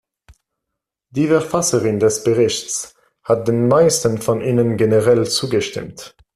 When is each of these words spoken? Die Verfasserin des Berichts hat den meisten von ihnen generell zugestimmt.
Die 1.11 1.27
Verfasserin 1.27 1.99
des 1.99 2.23
Berichts 2.23 2.95
hat 3.21 3.47
den 3.47 3.67
meisten 3.67 4.17
von 4.19 4.41
ihnen 4.41 4.75
generell 4.75 5.27
zugestimmt. 5.29 6.15